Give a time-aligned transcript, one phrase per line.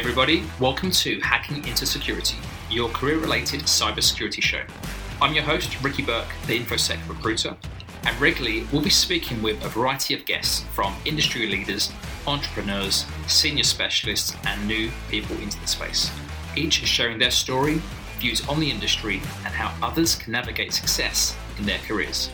[0.00, 0.42] everybody.
[0.58, 2.38] Welcome to Hacking into Security,
[2.70, 4.62] your career related cybersecurity show.
[5.20, 7.54] I'm your host, Ricky Burke, the InfoSec recruiter,
[8.04, 11.92] and regularly we'll be speaking with a variety of guests from industry leaders,
[12.26, 16.10] entrepreneurs, senior specialists, and new people into the space.
[16.56, 17.82] Each is sharing their story,
[18.20, 22.30] views on the industry, and how others can navigate success in their careers.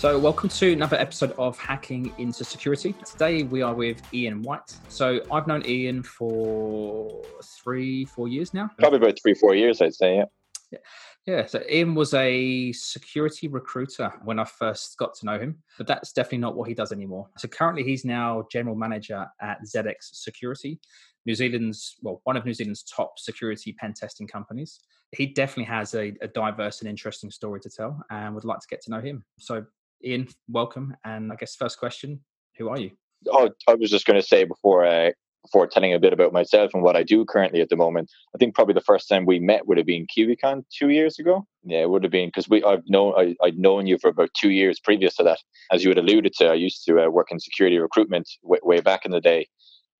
[0.00, 2.94] So, welcome to another episode of Hacking into Security.
[3.04, 4.74] Today we are with Ian White.
[4.88, 7.22] So, I've known Ian for
[7.62, 8.70] three, four years now.
[8.78, 10.16] Probably about three, four years, I'd say.
[10.16, 10.78] Yeah.
[11.26, 15.86] Yeah, so Ian was a security recruiter when I first got to know him, but
[15.86, 17.28] that's definitely not what he does anymore.
[17.36, 20.80] So currently, he's now general manager at ZX Security,
[21.26, 24.80] New Zealand's well, one of New Zealand's top security pen testing companies.
[25.12, 28.66] He definitely has a, a diverse and interesting story to tell, and would like to
[28.70, 29.24] get to know him.
[29.38, 29.66] So
[30.04, 30.94] Ian, welcome.
[31.04, 32.20] And I guess first question,
[32.56, 32.92] who are you?
[33.28, 35.10] Oh, I was just going to say before uh,
[35.42, 38.10] before telling a bit about myself and what I do currently at the moment.
[38.34, 41.46] I think probably the first time we met would have been KiwiCon two years ago.
[41.64, 44.30] Yeah, it would have been because we I've known I, I'd known you for about
[44.34, 45.38] two years previous to that.
[45.72, 48.80] As you had alluded to, I used to uh, work in security recruitment way, way
[48.80, 49.48] back in the day,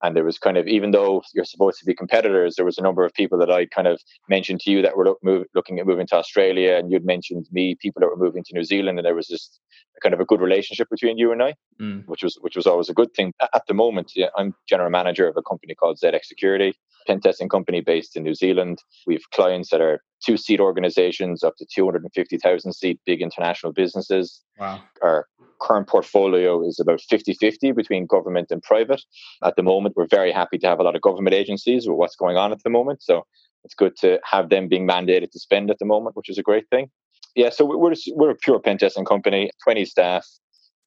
[0.03, 2.83] and there was kind of even though you're supposed to be competitors there was a
[2.83, 5.79] number of people that i kind of mentioned to you that were look, move, looking
[5.79, 8.99] at moving to australia and you'd mentioned me people that were moving to new zealand
[8.99, 9.61] and there was just
[10.03, 12.03] kind of a good relationship between you and i mm.
[12.07, 13.33] which was which was always a good thing.
[13.55, 16.75] At the moment yeah, i'm general manager of a company called zx security
[17.07, 18.83] pen testing company based in new zealand.
[19.07, 24.43] We have clients that are two seat organizations up to 250000 seat big international businesses.
[24.59, 24.83] Wow.
[25.03, 25.27] Our
[25.61, 29.03] current portfolio is about 50 50 between government and private.
[29.45, 32.17] At the moment, we're very happy to have a lot of government agencies with what's
[32.17, 33.03] going on at the moment.
[33.03, 33.25] So
[33.65, 36.43] it's good to have them being mandated to spend at the moment, which is a
[36.43, 36.91] great thing.
[37.37, 40.27] Yeah, so we're, we're a pure pen testing company, 20 staff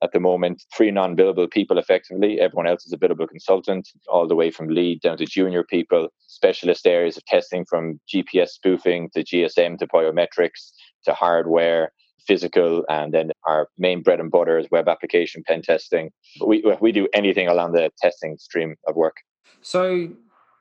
[0.04, 2.40] at the moment, three non billable people effectively.
[2.40, 6.10] Everyone else is a billable consultant, all the way from lead down to junior people,
[6.28, 10.74] specialist areas of testing from GPS spoofing to GSM to biometrics
[11.06, 11.94] to hardware
[12.28, 16.12] physical, and then our main bread and butter is web application pen testing.
[16.40, 19.18] But we we do anything along the testing stream of work.
[19.62, 20.10] So,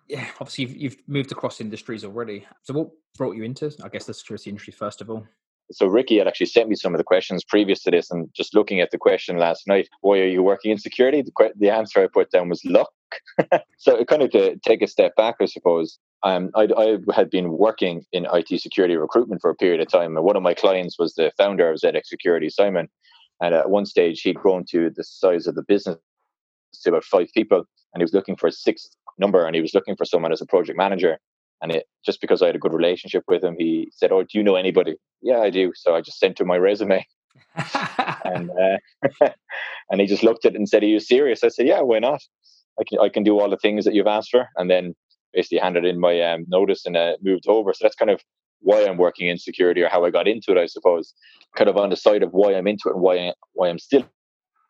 [0.09, 2.47] yeah, obviously you've, you've moved across industries already.
[2.63, 5.27] So, what brought you into, I guess, the security industry first of all?
[5.71, 8.55] So Ricky had actually sent me some of the questions previous to this, and just
[8.55, 11.23] looking at the question last night, why are you working in security?
[11.23, 12.91] The, the answer I put down was luck.
[13.79, 15.99] so kind of to take a step back, I suppose.
[16.25, 20.17] Um, I, I had been working in IT security recruitment for a period of time,
[20.17, 22.89] and one of my clients was the founder of ZX Security, Simon.
[23.41, 25.99] And at one stage, he'd grown to the size of the business
[26.83, 29.75] to about five people, and he was looking for a sixth number, and he was
[29.75, 31.19] looking for someone as a project manager.
[31.61, 34.39] And it, just because I had a good relationship with him, he said, "Oh, do
[34.39, 35.73] you know anybody?" Yeah, I do.
[35.75, 37.05] So I just sent him my resume,
[38.25, 39.29] and uh,
[39.91, 41.99] and he just looked at it and said, "Are you serious?" I said, "Yeah, why
[41.99, 42.23] not?
[42.81, 44.95] I can I can do all the things that you've asked for." And then
[45.33, 47.73] basically handed in my um, notice and uh, moved over.
[47.73, 48.21] So that's kind of
[48.61, 51.15] why I'm working in security or how I got into it, I suppose.
[51.57, 53.79] Kind of on the side of why I'm into it and why I, why I'm
[53.79, 54.05] still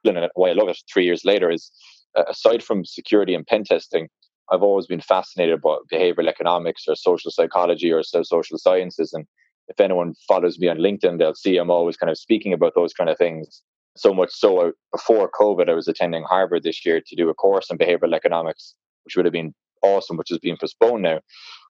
[0.05, 0.79] in it, why I love it.
[0.93, 1.71] Three years later is
[2.17, 4.09] uh, aside from security and pen testing,
[4.51, 9.13] I've always been fascinated by behavioral economics or social psychology or social sciences.
[9.13, 9.27] And
[9.69, 12.93] if anyone follows me on LinkedIn, they'll see I'm always kind of speaking about those
[12.93, 13.63] kind of things.
[13.97, 17.35] So much so, uh, before COVID, I was attending Harvard this year to do a
[17.35, 18.75] course on behavioral economics,
[19.05, 21.21] which would have been awesome, which is being postponed now.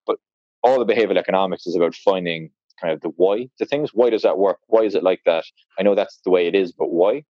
[0.06, 0.16] But
[0.62, 2.50] all the behavioral economics is about finding
[2.80, 3.90] kind of the why the things.
[3.92, 4.58] Why does that work?
[4.66, 5.44] Why is it like that?
[5.78, 7.24] I know that's the way it is, but why?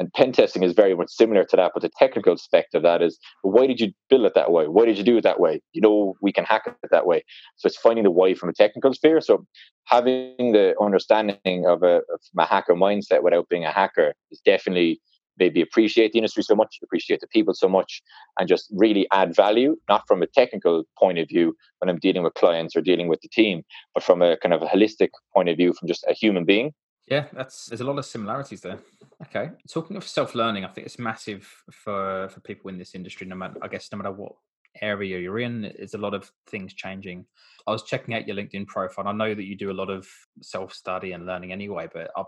[0.00, 3.02] And pen testing is very much similar to that, but the technical aspect of that
[3.02, 4.66] is why did you build it that way?
[4.66, 5.60] Why did you do it that way?
[5.74, 7.22] You know, we can hack it that way.
[7.56, 9.20] So it's finding the why from a technical sphere.
[9.20, 9.44] So
[9.84, 15.02] having the understanding of a, of a hacker mindset without being a hacker is definitely
[15.38, 18.02] maybe appreciate the industry so much, appreciate the people so much,
[18.38, 22.22] and just really add value, not from a technical point of view when I'm dealing
[22.22, 23.62] with clients or dealing with the team,
[23.94, 26.72] but from a kind of a holistic point of view from just a human being
[27.10, 28.78] yeah, that's there's a lot of similarities there.
[29.22, 33.26] Okay, talking of self learning, I think it's massive for for people in this industry.
[33.26, 34.32] No matter, I guess, no matter what
[34.80, 37.26] area you're in, there's a lot of things changing.
[37.66, 39.08] I was checking out your LinkedIn profile.
[39.08, 40.08] I know that you do a lot of
[40.40, 42.22] self study and learning anyway, but I,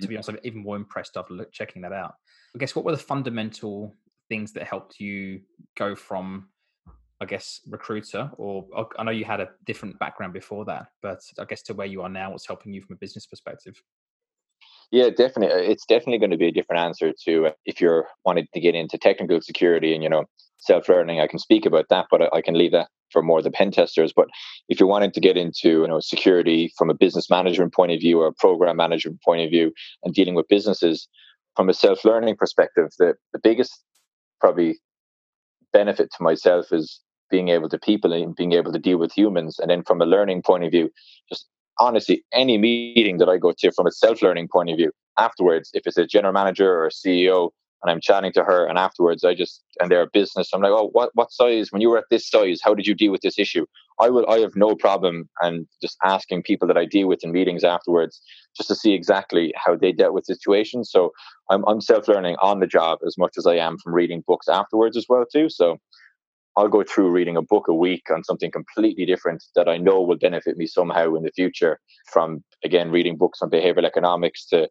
[0.00, 2.14] to be honest, I'm even more impressed after checking that out.
[2.54, 3.94] I guess what were the fundamental
[4.28, 5.40] things that helped you
[5.76, 6.48] go from
[7.22, 8.64] I guess, recruiter, or
[8.98, 12.00] I know you had a different background before that, but I guess to where you
[12.00, 13.74] are now, what's helping you from a business perspective?
[14.90, 15.54] Yeah, definitely.
[15.54, 18.60] Uh, it's definitely going to be a different answer to uh, if you're wanting to
[18.60, 20.24] get into technical security and you know
[20.58, 21.20] self learning.
[21.20, 23.70] I can speak about that, but I can leave that for more of the pen
[23.70, 24.12] testers.
[24.14, 24.28] But
[24.68, 28.00] if you're wanting to get into you know security from a business management point of
[28.00, 29.72] view or a program management point of view
[30.04, 31.08] and dealing with businesses
[31.56, 33.82] from a self learning perspective, the the biggest
[34.40, 34.78] probably
[35.72, 39.58] benefit to myself is being able to people and being able to deal with humans.
[39.58, 40.90] And then from a learning point of view,
[41.28, 41.46] just
[41.78, 45.70] honestly, any meeting that I go to from a self learning point of view, afterwards,
[45.72, 47.50] if it's a general manager or a CEO,
[47.82, 50.50] and I'm chatting to her, and afterwards I just and they're a business.
[50.52, 51.72] I'm like, oh, what what size?
[51.72, 53.66] When you were at this size, how did you deal with this issue?
[54.00, 54.28] I will.
[54.28, 58.20] I have no problem and just asking people that I deal with in meetings afterwards,
[58.56, 60.90] just to see exactly how they dealt with situations.
[60.90, 61.12] So
[61.50, 64.48] I'm I'm self learning on the job as much as I am from reading books
[64.48, 65.48] afterwards as well too.
[65.48, 65.78] So
[66.56, 70.02] I'll go through reading a book a week on something completely different that I know
[70.02, 71.78] will benefit me somehow in the future.
[72.12, 74.68] From again reading books on behavioral economics to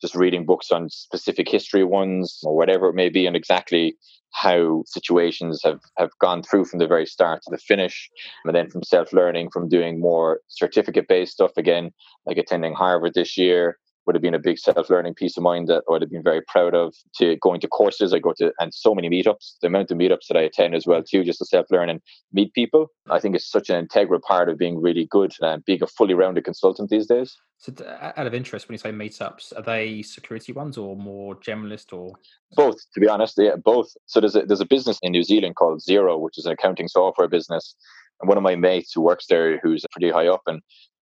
[0.00, 3.96] just reading books on specific history ones or whatever it may be, and exactly
[4.32, 8.08] how situations have, have gone through from the very start to the finish.
[8.44, 11.90] And then from self learning, from doing more certificate based stuff again,
[12.26, 15.82] like attending Harvard this year, would have been a big self-learning piece of mind that
[15.88, 16.94] I would have been very proud of.
[17.18, 19.54] To going to courses, I go to and so many meetups.
[19.60, 22.00] The amount of meetups that I attend as well too, just to self-learn and
[22.32, 22.88] meet people.
[23.08, 26.14] I think it's such an integral part of being really good and being a fully
[26.14, 27.36] rounded consultant these days.
[27.58, 31.92] So, out of interest, when you say meetups, are they security ones or more generalist
[31.92, 32.14] or
[32.52, 32.78] both?
[32.94, 33.90] To be honest, yeah, both.
[34.06, 36.88] So there's a there's a business in New Zealand called Xero, which is an accounting
[36.88, 37.76] software business.
[38.20, 40.62] And one of my mates who works there, who's pretty high up, and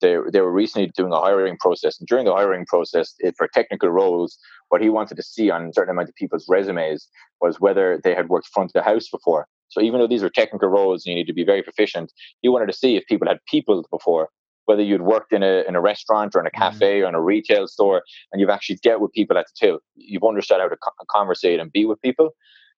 [0.02, 2.00] they, they were recently doing a hiring process.
[2.00, 4.38] And during the hiring process, it, for technical roles,
[4.70, 7.08] what he wanted to see on a certain amount of people's resumes
[7.42, 9.48] was whether they had worked front of the house before.
[9.70, 12.12] So even though these are technical roles and you need to be very proficient,
[12.42, 14.30] he wanted to see if people had people before,
[14.66, 16.62] whether you'd worked in a, in a restaurant or in a mm-hmm.
[16.62, 17.06] cafe mm.
[17.06, 19.80] or in a retail store, and you've actually dealt with people at the till.
[19.96, 20.78] You've understood how to
[21.10, 22.32] conversate and be with people.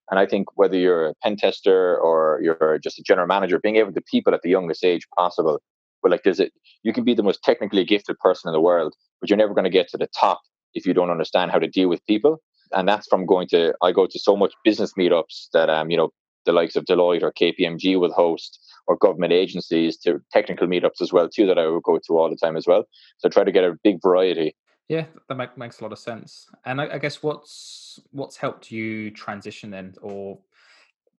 [0.10, 3.78] And I think whether you're a pen tester or you're just a general manager, being
[3.78, 5.62] able to people at the youngest age possible
[6.02, 6.50] but like there's a
[6.84, 9.66] you can be the most technically gifted person in the world, but you're never going
[9.66, 10.42] to get to the top
[10.74, 12.42] if you don't understand how to deal with people.
[12.74, 15.98] And that's from going to I go to so much business meetups that um, you
[15.98, 16.10] know,
[16.46, 21.14] the likes of Deloitte or KPMG will host or government agencies to technical meetups as
[21.14, 22.86] well too that I would go to all the time as well.
[23.18, 24.56] So I try to get a big variety.
[24.90, 26.50] Yeah, that make, makes a lot of sense.
[26.66, 30.40] And I, I guess what's what's helped you transition then, or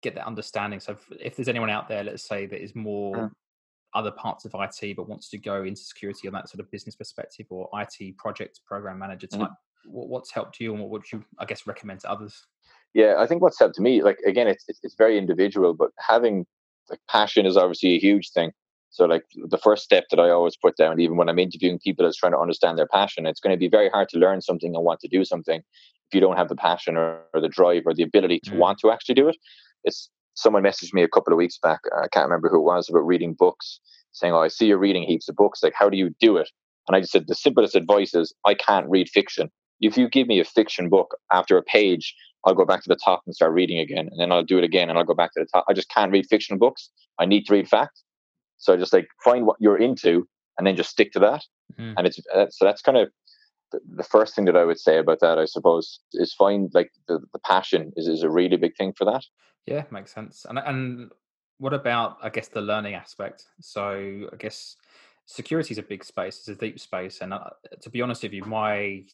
[0.03, 0.81] get that understanding.
[0.81, 3.31] So if, if, there's anyone out there, let's say that is more mm
[3.95, 6.97] other parts of IT but wants to go into security on that sort of business
[6.97, 9.43] perspective or IT project program manager mm-hmm.
[9.43, 9.91] type, mm-hmm.
[9.91, 12.47] what's helped you and what would you, I guess, recommend to others?
[12.95, 16.47] Yeah, I think what's helped to me, like again, it's it's very individual, but having
[16.91, 18.53] like passion is obviously a huge thing.
[18.91, 22.07] So like the first step that I always put down, even when I'm interviewing people,
[22.07, 23.25] is trying to understand their passion.
[23.25, 26.15] It's going to be very hard to learn something and want to do something if
[26.15, 28.59] you don't have the passion or, or the drive or the ability to mm.
[28.59, 29.37] want to actually do it.
[29.85, 31.81] It's someone messaged me a couple of weeks back.
[31.97, 33.81] I can't remember who it was about reading books,
[34.13, 35.63] saying, "Oh, I see you're reading heaps of books.
[35.63, 36.51] Like, how do you do it?"
[36.89, 39.51] And I just said, the simplest advice is, I can't read fiction.
[39.81, 42.15] If you give me a fiction book after a page,
[42.45, 44.65] I'll go back to the top and start reading again, and then I'll do it
[44.65, 45.65] again, and I'll go back to the top.
[45.69, 46.91] I just can't read fictional books.
[47.19, 48.03] I need to read facts.
[48.59, 50.27] So I just like find what you're into,
[50.59, 51.45] and then just stick to that.
[51.79, 51.95] Mm-hmm.
[51.97, 53.11] And it's uh, so that's kind of
[53.95, 57.21] the first thing that I would say about that, I suppose, is find like the,
[57.33, 59.25] the passion is, is a really big thing for that.
[59.67, 60.45] Yeah, makes sense.
[60.49, 61.11] And and
[61.59, 63.45] what about I guess the learning aspect?
[63.61, 64.77] So I guess
[65.27, 68.33] security is a big space, it's a deep space, and uh, to be honest with
[68.33, 69.05] you, my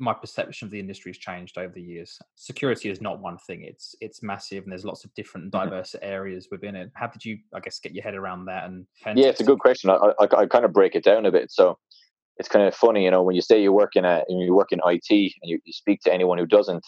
[0.00, 2.18] my perception of the industry has changed over the years.
[2.36, 5.68] Security is not one thing; it's it's massive, and there's lots of different mm-hmm.
[5.68, 6.90] diverse areas within it.
[6.94, 8.64] How did you, I guess, get your head around that?
[8.64, 8.86] And
[9.18, 9.90] yeah, it's a good question.
[9.90, 11.50] I, I, I kind of break it down a bit.
[11.50, 11.78] So
[12.38, 14.72] it's kind of funny, you know, when you say you work in a you work
[14.72, 16.86] in IT and you, you speak to anyone who doesn't,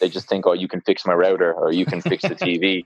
[0.00, 2.84] they just think, oh, you can fix my router or you can fix the TV.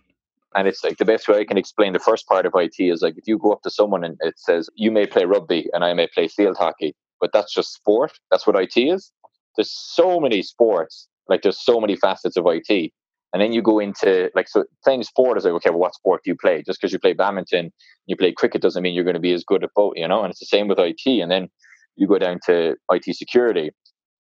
[0.55, 3.03] And it's like the best way I can explain the first part of IT is
[3.03, 5.85] like if you go up to someone and it says you may play rugby and
[5.85, 8.13] I may play field hockey, but that's just sport.
[8.31, 9.13] That's what IT is.
[9.57, 12.93] There's so many sports, like there's so many facets of IT.
[13.33, 16.23] And then you go into like so playing sport is like, okay, well, what sport
[16.25, 16.63] do you play?
[16.65, 17.71] Just because you play badminton,
[18.07, 20.23] you play cricket doesn't mean you're going to be as good at both, you know?
[20.23, 21.07] And it's the same with IT.
[21.07, 21.49] And then
[21.97, 23.71] you go down to IT security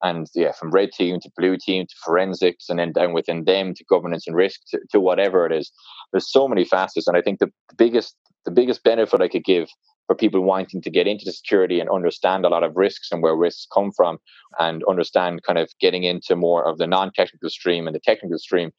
[0.02, 3.75] and yeah, from red team to blue team to forensics, and then down within them
[3.75, 5.73] to governance and risk to, to whatever it is.
[6.12, 8.14] There's so many facets, and I think the, the biggest
[8.45, 9.68] the biggest benefit I could give
[10.06, 13.23] for people wanting to get into the security and understand a lot of risks and
[13.23, 14.18] where risks come from,
[14.59, 18.71] and understand kind of getting into more of the non-technical stream and the technical stream.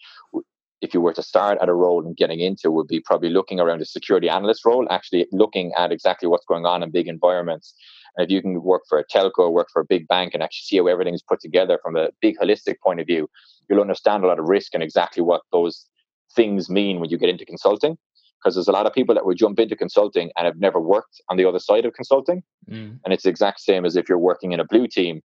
[0.79, 3.59] If you were to start at a role and getting into, would be probably looking
[3.59, 7.73] around a security analyst role, actually looking at exactly what's going on in big environments
[8.17, 10.65] and if you can work for a telco, work for a big bank, and actually
[10.65, 13.29] see how everything's put together from a big holistic point of view,
[13.69, 15.85] you'll understand a lot of risk and exactly what those
[16.35, 17.97] things mean when you get into consulting.
[18.39, 21.21] Because there's a lot of people that would jump into consulting and have never worked
[21.29, 22.43] on the other side of consulting.
[22.69, 22.99] Mm.
[23.03, 25.21] And it's the exact same as if you're working in a blue team.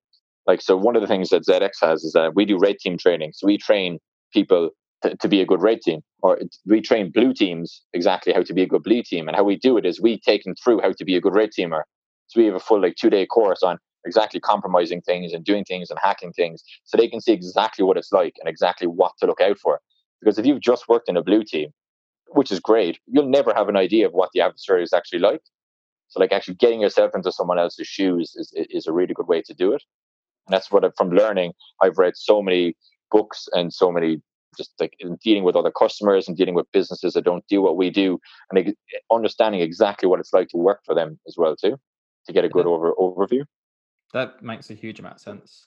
[0.47, 2.99] Like, so one of the things that ZX has is that we do red team
[2.99, 3.33] training.
[3.35, 3.99] So we train
[4.33, 4.71] people
[5.03, 8.55] to, to, be a good red team, or we train blue teams exactly how to
[8.55, 9.29] be a good blue team.
[9.29, 11.35] And how we do it is we take them through how to be a good
[11.35, 11.83] red teamer.
[12.33, 15.65] So we have a full like two day course on exactly compromising things and doing
[15.65, 19.13] things and hacking things, so they can see exactly what it's like and exactly what
[19.19, 19.81] to look out for.
[20.21, 21.71] Because if you've just worked in a blue team,
[22.29, 25.43] which is great, you'll never have an idea of what the adversary is actually like.
[26.09, 29.43] So like actually getting yourself into someone else's shoes is is a really good way
[29.43, 29.83] to do it.
[30.47, 32.77] And that's what I, from learning I've read so many
[33.11, 34.23] books and so many
[34.57, 37.77] just like in dealing with other customers and dealing with businesses that don't do what
[37.77, 38.19] we do
[38.51, 38.75] and
[39.11, 41.79] understanding exactly what it's like to work for them as well too
[42.27, 43.45] to get a good over overview
[44.13, 45.67] that makes a huge amount of sense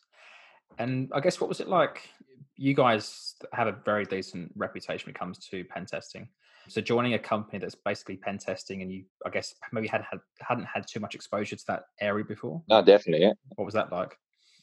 [0.78, 2.10] and i guess what was it like
[2.58, 6.28] you guys have a very decent reputation when it comes to pen testing
[6.68, 10.20] so joining a company that's basically pen testing, and you, I guess, maybe had had
[10.40, 12.62] hadn't had too much exposure to that area before.
[12.70, 13.26] No, definitely.
[13.26, 13.34] Yeah.
[13.56, 14.18] What was that like?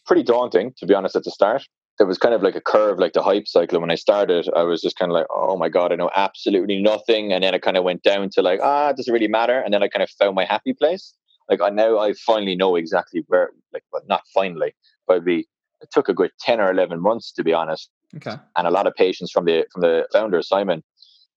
[0.06, 1.66] Pretty daunting, to be honest, at the start.
[1.98, 3.80] There was kind of like a curve, like the hype cycle.
[3.80, 6.82] When I started, I was just kind of like, "Oh my god, I know absolutely
[6.82, 9.60] nothing," and then it kind of went down to like, "Ah, does it really matter?"
[9.60, 11.14] And then I kind of found my happy place.
[11.48, 13.50] Like I now, I finally know exactly where.
[13.72, 14.74] Like, well, not finally,
[15.06, 15.46] but we.
[15.80, 17.90] It took a good ten or eleven months, to be honest.
[18.14, 18.36] Okay.
[18.56, 20.82] And a lot of patience from the from the founder Simon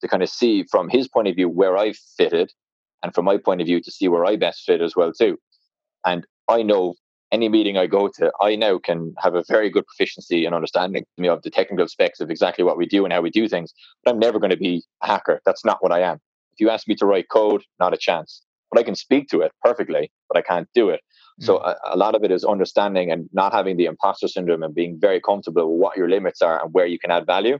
[0.01, 2.51] to kind of see from his point of view where I fitted,
[3.01, 5.39] and from my point of view to see where I best fit as well too.
[6.05, 6.93] And I know
[7.31, 11.05] any meeting I go to, I now can have a very good proficiency and understanding
[11.17, 13.47] you know, of the technical specs of exactly what we do and how we do
[13.47, 13.73] things.
[14.03, 15.41] But I'm never going to be a hacker.
[15.45, 16.19] That's not what I am.
[16.53, 18.41] If you ask me to write code, not a chance.
[18.75, 20.99] But I can speak to it perfectly, but I can't do it.
[21.39, 21.65] So mm.
[21.65, 24.97] a, a, lot of it is understanding and not having the imposter syndrome and being
[24.99, 27.57] very comfortable with what your limits are and where you can add value.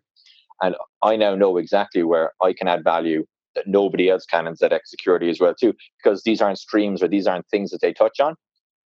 [0.61, 4.55] And I now know exactly where I can add value that nobody else can in
[4.55, 7.93] ZX security as well too, because these aren't streams or these aren't things that they
[7.93, 8.35] touch on.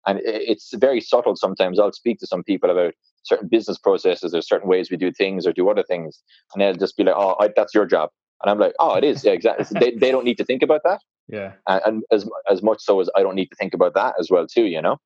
[0.05, 1.79] And it's very subtle sometimes.
[1.79, 5.47] I'll speak to some people about certain business processes or certain ways we do things
[5.47, 6.21] or do other things.
[6.53, 8.11] And they'll just be like, oh, I, that's your job.
[8.43, 9.25] And I'm like, oh, it is.
[9.25, 9.67] Yeah, exactly.
[9.79, 11.01] they, they don't need to think about that.
[11.29, 11.53] Yeah.
[11.67, 14.31] And, and as, as much so as I don't need to think about that as
[14.31, 14.99] well too, you know?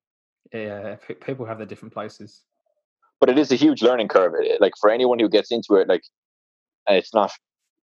[0.52, 0.96] Yeah.
[1.24, 2.42] People have their different places.
[3.20, 4.32] But it is a huge learning curve.
[4.60, 6.02] Like for anyone who gets into it, like
[6.88, 7.32] it's not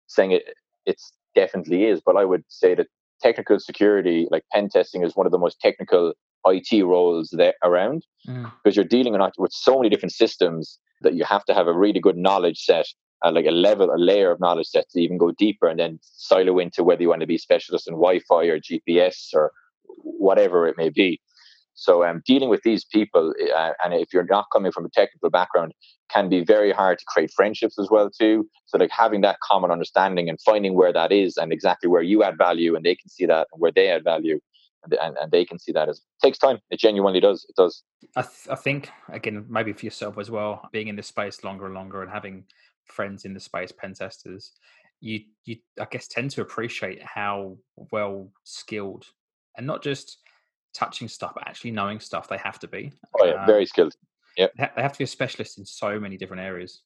[0.07, 0.43] saying it
[0.85, 2.87] it's definitely is, but I would say that
[3.21, 6.13] technical security, like pen testing, is one of the most technical
[6.45, 8.51] IT roles there around mm.
[8.63, 11.99] because you're dealing with so many different systems that you have to have a really
[11.99, 12.85] good knowledge set,
[13.24, 16.00] uh, like a level, a layer of knowledge set to even go deeper and then
[16.01, 19.51] silo into whether you want to be specialist in Wi-Fi or GPS or
[20.03, 21.22] whatever it may be.
[21.75, 25.29] So um, dealing with these people, uh, and if you're not coming from a technical
[25.29, 25.74] background,
[26.10, 28.48] can be very hard to create friendships as well too.
[28.65, 32.24] So like having that common understanding and finding where that is and exactly where you
[32.24, 34.39] add value and they can see that and where they add value
[34.84, 36.60] and, and, they can see that as takes time.
[36.69, 37.45] It genuinely does.
[37.50, 37.84] It does.
[38.15, 41.65] I, th- I think again maybe for yourself as well, being in this space longer
[41.65, 42.45] and longer and having
[42.85, 44.51] friends in the space, pen testers,
[45.01, 47.57] you you I guess tend to appreciate how
[47.91, 49.05] well skilled
[49.57, 50.17] and not just
[50.73, 52.27] touching stuff, but actually knowing stuff.
[52.27, 52.91] They have to be.
[53.19, 53.95] Oh yeah, um, very skilled.
[54.37, 56.81] Yeah, they have to be a specialist in so many different areas.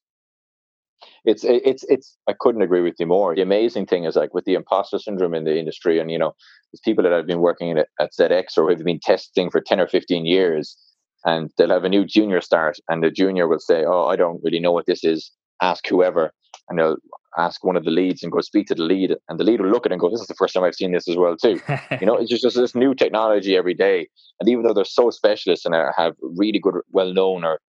[1.25, 2.17] It's it's it's.
[2.27, 3.33] I couldn't agree with you more.
[3.35, 6.33] The amazing thing is like with the imposter syndrome in the industry, and you know,
[6.71, 9.79] there's people that have been working at, at ZX or have been testing for ten
[9.79, 10.77] or fifteen years,
[11.25, 14.41] and they'll have a new junior start, and the junior will say, "Oh, I don't
[14.43, 16.31] really know what this is." Ask whoever,
[16.69, 16.97] and they'll
[17.37, 19.69] ask one of the leads and go speak to the lead, and the lead will
[19.69, 21.35] look at it and go, "This is the first time I've seen this as well
[21.35, 21.59] too."
[21.99, 24.07] you know, it's just, just this new technology every day,
[24.39, 27.59] and even though they're so specialist and have really good, well known or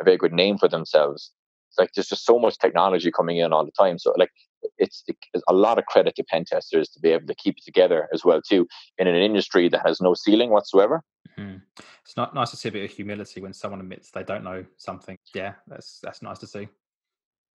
[0.00, 1.32] a very good name for themselves,
[1.68, 3.98] it's like there's just so much technology coming in all the time.
[3.98, 4.30] So like
[4.78, 7.64] it's, it's a lot of credit to pen testers to be able to keep it
[7.64, 8.66] together as well too
[8.98, 11.02] in an industry that has no ceiling whatsoever.
[11.38, 11.58] Mm-hmm.
[12.04, 14.64] It's not nice to see a bit of humility when someone admits they don't know
[14.76, 15.16] something.
[15.34, 16.68] Yeah, that's that's nice to see.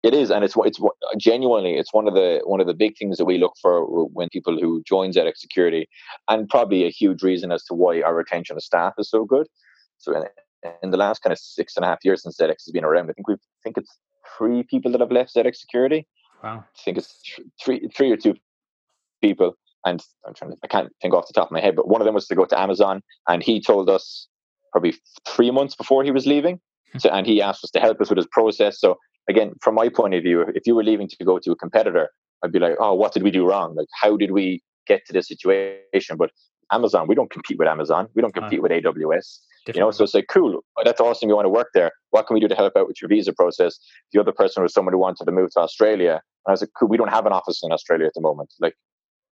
[0.04, 0.80] It is, and it's it's
[1.18, 4.30] genuinely it's one of the one of the big things that we look for when
[4.30, 5.88] people who join ZX Security,
[6.28, 9.46] and probably a huge reason as to why our retention of staff is so good.
[10.00, 10.24] So in,
[10.82, 13.12] in the last kind of six and a half years since ZX has been around,
[13.12, 13.96] I think we think it's
[14.38, 16.08] three people that have left ZX Security.
[16.44, 17.22] Wow, I think it's
[17.64, 18.34] three three or two
[19.22, 19.54] people,
[19.86, 22.02] and I'm trying to I can't think off the top of my head, but one
[22.02, 24.28] of them was to go to Amazon, and he told us
[24.72, 24.96] probably
[25.28, 26.60] three months before he was leaving.
[26.94, 26.98] Hmm.
[26.98, 28.80] So, and he asked us to help us with his process.
[28.80, 28.98] So
[29.30, 32.10] again, from my point of view, if you were leaving to go to a competitor,
[32.44, 33.76] I'd be like, oh, what did we do wrong?
[33.76, 36.18] Like, how did we get to this situation?
[36.18, 36.32] But
[36.72, 38.08] Amazon, we don't compete with Amazon.
[38.16, 39.40] We don't compete uh, with AWS.
[39.68, 41.30] You know, so it's like, cool, that's awesome.
[41.30, 41.92] You want to work there.
[42.10, 43.78] What can we do to help out with your visa process?
[44.12, 46.14] The other person was someone who wanted to move to Australia.
[46.14, 48.52] And I was like, cool, we don't have an office in Australia at the moment.
[48.60, 48.76] Like,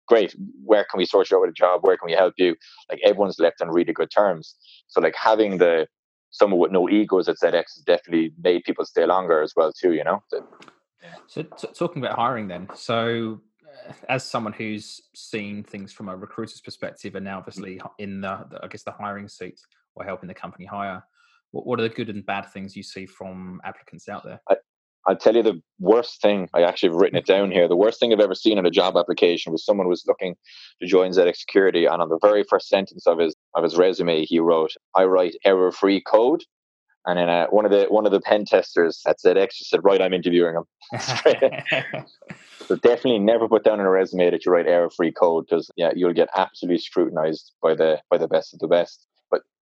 [0.07, 0.35] great.
[0.63, 1.79] Where can we sort you out with a job?
[1.81, 2.55] Where can we help you?
[2.91, 4.55] Like, everyone's left on really good terms.
[4.87, 5.87] So, like, having the
[6.31, 9.93] someone with no egos at ZX has definitely made people stay longer as well too.
[9.93, 10.23] You know.
[11.27, 16.15] So, t- talking about hiring, then, so uh, as someone who's seen things from a
[16.15, 19.59] recruiter's perspective, and now obviously in the, the I guess the hiring seat
[19.95, 21.03] or helping the company hire,
[21.51, 24.41] what, what are the good and bad things you see from applicants out there?
[24.49, 24.55] I,
[25.09, 26.49] I'll tell you the worst thing.
[26.53, 27.67] I actually have written it down here.
[27.67, 30.35] The worst thing I've ever seen in a job application was someone was looking
[30.79, 34.23] to join ZX Security, and on the very first sentence of his of his resume,
[34.23, 36.43] he wrote, "I write error-free code."
[37.07, 39.83] And then uh, one of the one of the pen testers at ZX just said,
[39.83, 40.65] "Right, I'm interviewing him."
[42.67, 45.89] so definitely never put down in a resume that you write error-free code because yeah,
[45.95, 49.07] you'll get absolutely scrutinized by the by the best of the best.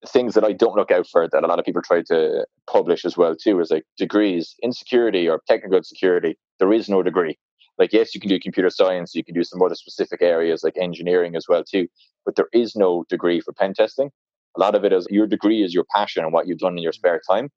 [0.08, 3.06] Things that I don't look out for that a lot of people try to publish
[3.06, 6.38] as well too is like degrees in security or technical security.
[6.60, 7.38] There is no degree.
[7.78, 10.78] Like yes, you can do computer science, you can do some other specific areas like
[10.78, 11.88] engineering as well too,
[12.26, 14.10] but there is no degree for pen testing.
[14.56, 16.84] A lot of it is your degree is your passion and what you've done in
[16.84, 17.34] your spare mm-hmm.
[17.34, 17.50] time.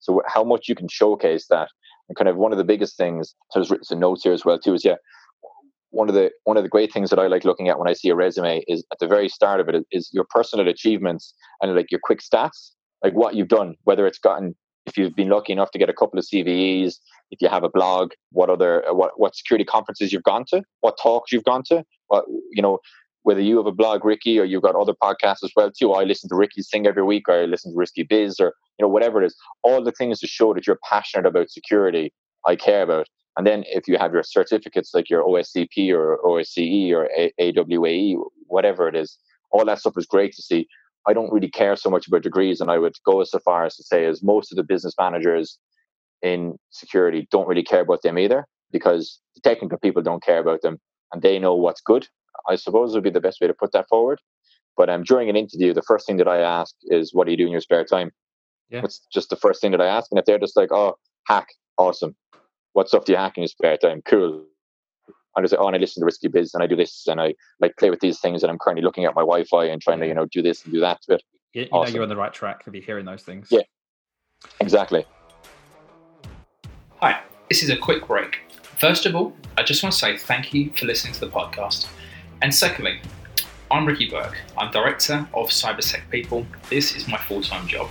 [0.00, 1.68] So how much you can showcase that,
[2.08, 3.34] and kind of one of the biggest things.
[3.50, 4.74] So there's written some notes here as well too.
[4.74, 4.96] Is yeah,
[5.90, 7.92] one of the one of the great things that I like looking at when I
[7.92, 11.74] see a resume is at the very start of it is your personal achievements and
[11.74, 14.54] like your quick stats, like what you've done, whether it's gotten
[14.86, 16.96] if you've been lucky enough to get a couple of CVEs,
[17.30, 20.62] if you have a blog, what other uh, what what security conferences you've gone to,
[20.80, 22.78] what talks you've gone to, what you know,
[23.22, 25.92] whether you have a blog, Ricky, or you've got other podcasts as well too.
[25.92, 28.84] I listen to Ricky's thing every week, or I listen to Risky Biz, or you
[28.84, 29.36] know whatever it is.
[29.62, 32.12] All the things to show that you're passionate about security,
[32.46, 33.06] I care about.
[33.40, 37.08] And then if you have your certificates like your OSCP or OSCE or
[37.40, 39.16] AWAE, whatever it is,
[39.50, 40.68] all that stuff is great to see.
[41.08, 43.76] I don't really care so much about degrees, and I would go so far as
[43.76, 45.58] to say as most of the business managers
[46.20, 50.60] in security don't really care about them either, because the technical people don't care about
[50.60, 50.78] them,
[51.10, 52.08] and they know what's good.
[52.46, 54.20] I suppose would be the best way to put that forward.
[54.76, 57.38] But um, during an interview, the first thing that I ask is, "What do you
[57.38, 58.10] do in your spare time?"
[58.68, 58.82] Yeah.
[58.84, 61.46] It's just the first thing that I ask, and if they're just like, "Oh, hack,
[61.78, 62.14] awesome,"
[62.72, 64.02] what stuff do you hack in your spare time?
[64.04, 64.44] Cool.
[65.36, 67.20] I just say, oh, and I listen to Risky Biz and I do this and
[67.20, 70.00] I like play with these things and I'm currently looking at my Wi-Fi and trying
[70.00, 71.22] to, you know, do this and do that to it.
[71.52, 71.92] You, you Awesome.
[71.92, 73.48] know you're on the right track to be hearing those things.
[73.50, 73.60] Yeah.
[74.60, 75.04] Exactly.
[77.00, 78.40] Hi, this is a quick break.
[78.78, 81.88] First of all, I just want to say thank you for listening to the podcast.
[82.42, 83.00] And secondly,
[83.70, 84.36] I'm Ricky Burke.
[84.58, 86.46] I'm Director of CyberSec People.
[86.70, 87.88] This is my full time job.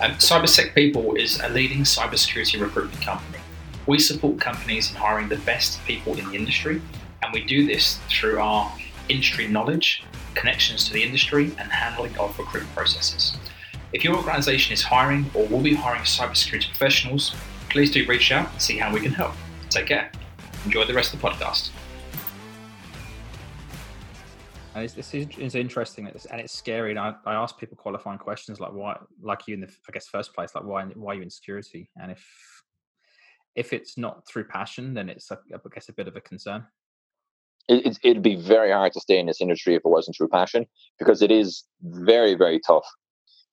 [0.00, 3.39] Um, CyberSec People is a leading cybersecurity recruitment company.
[3.90, 6.80] We support companies in hiring the best people in the industry,
[7.24, 8.72] and we do this through our
[9.08, 10.04] industry knowledge,
[10.36, 13.36] connections to the industry, and handling of recruitment processes.
[13.92, 17.34] If your organization is hiring or will be hiring cybersecurity professionals,
[17.68, 19.34] please do reach out and see how we can help.
[19.70, 20.12] Take care.
[20.64, 21.70] Enjoy the rest of the podcast.
[24.76, 26.90] And it's, this is, interesting and it's scary.
[26.90, 30.06] And I, I ask people qualifying questions like why, like you in the, I guess,
[30.06, 31.90] first place, like why, why are you in security?
[32.00, 32.24] And if,
[33.54, 36.66] if it's not through passion, then it's, a, I guess, a bit of a concern.
[37.68, 40.28] It, it, it'd be very hard to stay in this industry if it wasn't through
[40.28, 40.66] passion
[40.98, 42.86] because it is very, very tough.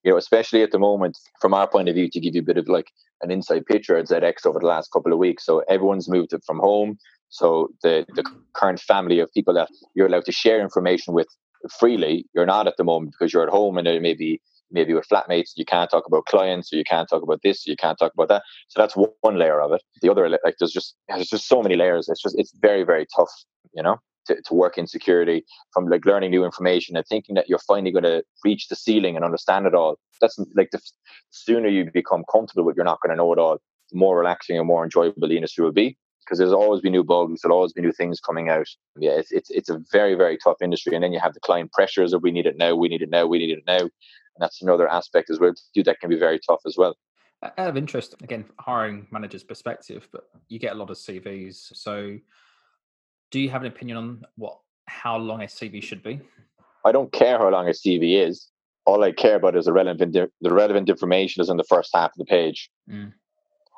[0.04, 2.46] You know, especially at the moment, from our point of view, to give you a
[2.46, 5.46] bit of like an inside picture at ZX over the last couple of weeks.
[5.46, 6.98] So everyone's moved it from home.
[7.30, 8.38] So the the mm-hmm.
[8.54, 11.28] current family of people that you're allowed to share information with
[11.80, 15.52] freely, you're not at the moment because you're at home and maybe maybe with flatmates
[15.56, 18.14] you can't talk about clients or you can't talk about this, or you can't talk
[18.14, 18.44] about that.
[18.68, 19.82] So that's one layer of it.
[20.02, 22.10] The other like there's just there's just so many layers.
[22.10, 23.32] It's just it's very very tough,
[23.74, 23.98] you know.
[24.28, 27.94] To, to work in security from like learning new information and thinking that you're finally
[27.94, 30.82] going to reach the ceiling and understand it all that's like the
[31.30, 33.58] sooner you become comfortable with you're not going to know it all
[33.90, 37.04] the more relaxing and more enjoyable the industry will be because there's always be new
[37.04, 38.68] bugs, there'll always be new things coming out.
[38.98, 41.72] Yeah, it's, it's it's a very very tough industry, and then you have the client
[41.72, 43.90] pressures of we need it now, we need it now, we need it now, and
[44.40, 45.54] that's another aspect as well.
[45.74, 46.96] Too, that can be very tough as well.
[47.44, 51.76] Out of interest, again, hiring manager's perspective, but you get a lot of CVs.
[51.76, 52.18] So,
[53.32, 56.20] do you have an opinion on what how long a CV should be?
[56.84, 58.50] I don't care how long a CV is.
[58.86, 62.12] All I care about is the relevant the relevant information is in the first half
[62.12, 62.70] of the page.
[62.90, 63.14] Mm.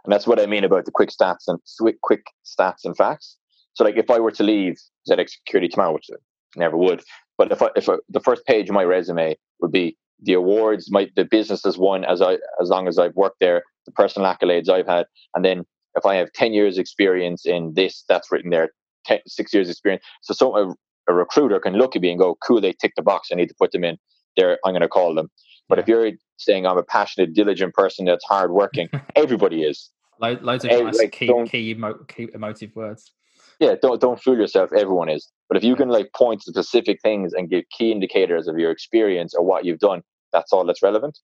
[0.04, 1.60] And that's what I mean about the quick stats and
[2.02, 3.38] quick stats and facts.
[3.74, 4.78] So, like, if I were to leave
[5.10, 6.16] ZX Security tomorrow, which I
[6.58, 7.04] never would,
[7.38, 10.92] but if I, if I, the first page of my resume would be the awards,
[10.92, 14.32] my the business has won as I as long as I've worked there, the personal
[14.32, 18.50] accolades I've had, and then if I have ten years experience in this, that's written
[18.50, 18.70] there.
[19.06, 20.04] 10, six years experience.
[20.22, 20.76] So, so a,
[21.10, 23.30] a recruiter can look at me and go, "Cool, they tick the box.
[23.32, 23.98] I need to put them in."
[24.36, 25.30] There, I'm going to call them.
[25.68, 25.82] But yeah.
[25.82, 29.92] if you're saying I'm a passionate, diligent person that's hardworking, everybody is.
[30.20, 33.12] Lo- loads of nice like, key, key, emo- key emotive words.
[33.60, 34.72] Yeah, don't don't fool yourself.
[34.74, 35.30] Everyone is.
[35.48, 38.72] But if you can like point to specific things and give key indicators of your
[38.72, 41.20] experience or what you've done, that's all that's relevant.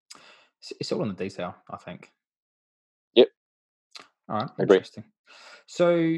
[0.61, 2.11] It's, it's all in the detail, I think.
[3.15, 3.27] Yep.
[4.29, 4.49] All right.
[4.59, 5.05] Interesting.
[5.67, 6.17] So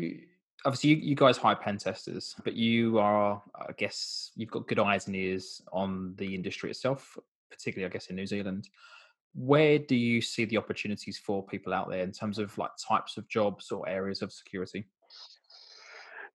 [0.66, 4.80] obviously you, you guys hire pen testers, but you are, I guess, you've got good
[4.80, 7.18] eyes and ears on the industry itself,
[7.50, 8.70] particularly, I guess, in New Zealand.
[9.34, 13.18] Where do you see the opportunities for people out there in terms of like types
[13.18, 14.88] of jobs or areas of security?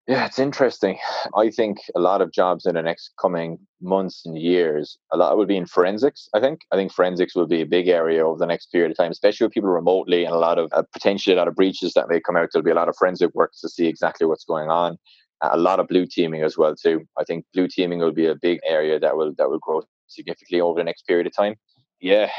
[0.07, 0.97] Yeah, it's interesting.
[1.33, 5.37] I think a lot of jobs in the next coming months and years, a lot
[5.37, 6.27] will be in forensics.
[6.33, 6.59] I think.
[6.73, 9.45] I think forensics will be a big area over the next period of time, especially
[9.45, 12.19] with people remotely and a lot of uh, potentially a lot of breaches that may
[12.19, 12.49] come out.
[12.51, 14.97] There'll be a lot of forensic work to see exactly what's going on.
[15.41, 17.07] A lot of blue teaming as well too.
[17.17, 20.61] I think blue teaming will be a big area that will that will grow significantly
[20.61, 21.55] over the next period of time.
[21.99, 22.29] Yeah,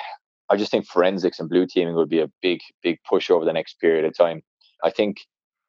[0.51, 3.53] I just think forensics and blue teaming would be a big big push over the
[3.53, 4.43] next period of time.
[4.83, 5.19] I think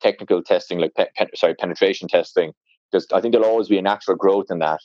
[0.01, 2.51] technical testing, like pe- pe- sorry, penetration testing,
[2.91, 4.79] because I think there'll always be a natural growth in that.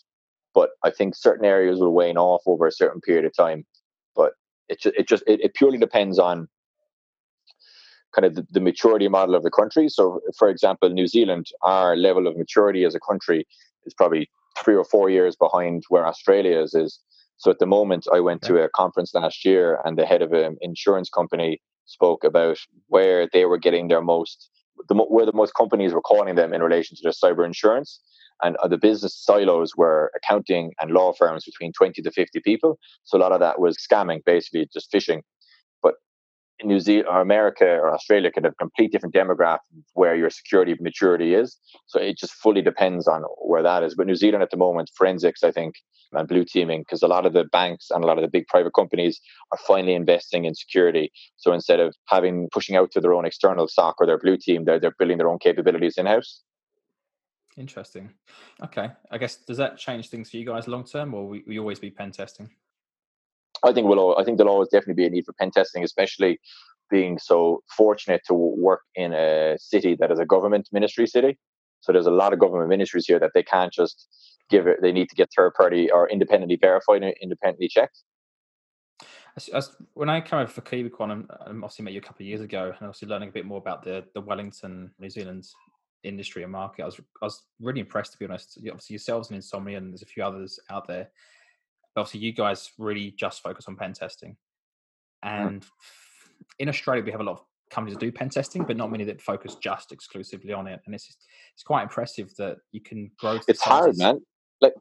[0.55, 3.65] But I think certain areas will wane off over a certain period of time.
[4.17, 4.33] But
[4.69, 6.49] it just, it just it, it purely depends on
[8.15, 9.89] kind of the, the, maturity model of the country.
[9.89, 13.47] So, for example, New Zealand, our level of maturity as a country
[13.85, 14.29] is probably
[14.59, 16.99] three or four years behind where Australia is.
[17.41, 20.35] So, at the moment, I went to a conference last year, and the head of
[20.35, 24.51] an insurance company spoke about where they were getting their most
[24.89, 28.01] the, where the most companies were calling them in relation to their cyber insurance.
[28.43, 32.79] And uh, the business silos were accounting and law firms between 20 to 50 people.
[33.05, 35.23] So a lot of that was scamming, basically just phishing.
[36.61, 39.61] In New Zealand or America or Australia could have complete different demographic
[39.95, 41.59] where your security maturity is.
[41.87, 43.95] So it just fully depends on where that is.
[43.95, 45.77] But New Zealand at the moment, forensics, I think,
[46.13, 48.47] and blue teaming, because a lot of the banks and a lot of the big
[48.49, 49.21] private companies
[49.53, 51.13] are finally investing in security.
[51.37, 54.65] So instead of having pushing out to their own external SOC or their blue team,
[54.65, 56.43] they're they're building their own capabilities in house.
[57.57, 58.11] Interesting.
[58.63, 58.91] Okay.
[59.11, 61.79] I guess does that change things for you guys long term, or will you always
[61.79, 62.51] be pen testing?
[63.65, 66.41] I think will I think there'll always definitely be a need for pen testing, especially
[66.91, 71.39] being so fortunate to work in a city that is a government ministry city.
[71.81, 74.09] So there's a lot of government ministries here that they can't just
[74.51, 74.83] give it.
[74.83, 78.03] They need to get third party or independently verified and independently checked.
[79.55, 82.25] As, when I came over for KiwiCon, I um, um, obviously met you a couple
[82.25, 85.47] of years ago, and obviously learning a bit more about the the Wellington, New Zealand
[86.03, 86.83] industry and market.
[86.83, 88.59] I was I was really impressed to be honest.
[88.59, 91.09] Obviously yourselves and Insomnia, and there's a few others out there
[91.97, 94.37] obviously you guys really just focus on pen testing.
[95.23, 95.65] And
[96.59, 99.05] in Australia, we have a lot of companies that do pen testing, but not many
[99.05, 100.81] that focus just exclusively on it.
[100.87, 101.17] And it's
[101.55, 103.39] it's quite impressive that you can grow.
[103.49, 104.21] It's hard, man.
[104.61, 104.75] Like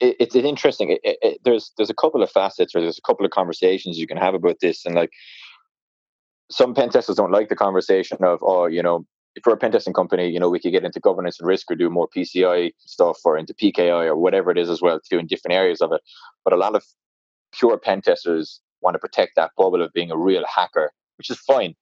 [0.00, 0.90] it, it's interesting.
[0.90, 4.06] It, it, there's there's a couple of facets, or there's a couple of conversations you
[4.06, 5.10] can have about this, and like
[6.50, 9.06] some pen testers don't like the conversation of, oh, you know,
[9.44, 11.74] we're a pen testing company, you know, we could get into governance and risk or
[11.74, 15.54] do more PCI stuff or into PKI or whatever it is as well, in different
[15.54, 16.00] areas of it.
[16.44, 16.84] But a lot of
[17.52, 21.38] pure pen testers want to protect that bubble of being a real hacker, which is
[21.38, 21.74] fine.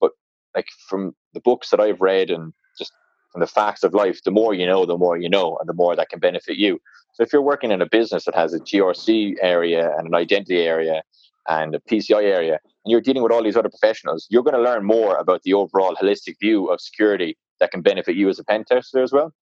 [0.00, 0.12] But
[0.54, 2.92] like from the books that I've read and just
[3.32, 5.74] from the facts of life, the more you know, the more you know, and the
[5.74, 6.80] more that can benefit you.
[7.14, 10.58] So if you're working in a business that has a GRC area and an identity
[10.58, 11.02] area
[11.48, 14.84] and a PCI area, you're dealing with all these other professionals, you're going to learn
[14.84, 18.64] more about the overall holistic view of security that can benefit you as a pen
[18.64, 19.32] tester as well.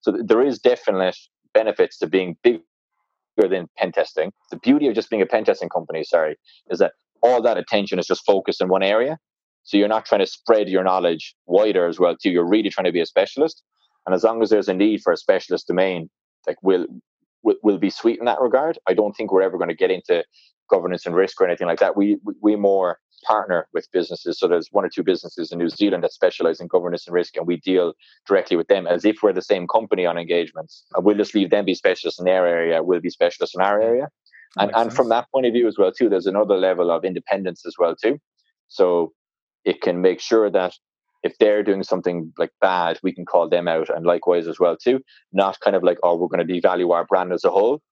[0.00, 1.16] So there is definite
[1.54, 2.62] benefits to being bigger
[3.36, 4.32] than pen testing.
[4.50, 6.36] The beauty of just being a pen testing company, sorry,
[6.68, 9.18] is that all that attention is just focused in one area.
[9.62, 12.30] So you're not trying to spread your knowledge wider as well too.
[12.30, 13.62] You're really trying to be a specialist.
[14.06, 16.08] And as long as there's a need for a specialist domain,
[16.46, 16.86] like we'll
[17.42, 18.78] will, will be sweet in that regard.
[18.88, 20.24] I don't think we're ever going to get into
[20.70, 21.96] governance and risk or anything like that.
[21.96, 24.38] We, we, more partner with businesses.
[24.38, 27.36] So there's one or two businesses in New Zealand that specialize in governance and risk,
[27.36, 27.92] and we deal
[28.26, 30.84] directly with them as if we're the same company on engagements.
[30.94, 32.82] And we'll just leave them be specialists in their area.
[32.82, 34.08] We'll be specialists in our area.
[34.56, 37.66] and, and from that point of view as well too, there's another level of independence
[37.66, 38.18] as well too.
[38.68, 39.12] So
[39.64, 40.74] it can make sure that
[41.22, 44.76] if they're doing something like bad, we can call them out, and likewise as well
[44.76, 45.00] too.
[45.32, 47.82] Not kind of like, oh, we're going to devalue our brand as a whole.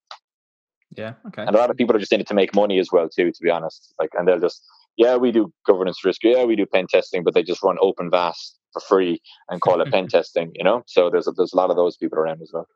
[0.97, 1.15] Yeah.
[1.27, 1.43] Okay.
[1.43, 3.31] And a lot of people are just in it to make money as well too.
[3.31, 4.65] To be honest, like, and they'll just,
[4.97, 8.53] yeah, we do governance risk, yeah, we do pen testing, but they just run OpenVAS
[8.73, 10.51] for free and call it pen testing.
[10.55, 12.67] You know, so there's a, there's a lot of those people around as well.